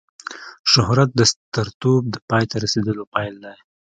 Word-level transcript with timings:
شهرت 0.71 1.09
د 1.15 1.21
سترتوب 1.31 2.01
د 2.09 2.15
پای 2.29 2.43
ته 2.51 2.55
رسېدلو 2.63 3.03
پیل 3.13 3.33
دی. 3.43 3.55